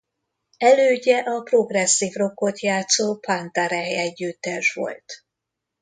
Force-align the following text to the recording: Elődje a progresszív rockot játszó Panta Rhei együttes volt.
Elődje 0.57 1.17
a 1.19 1.41
progresszív 1.41 2.13
rockot 2.13 2.59
játszó 2.59 3.15
Panta 3.19 3.65
Rhei 3.65 3.97
együttes 3.97 4.73
volt. 4.73 5.25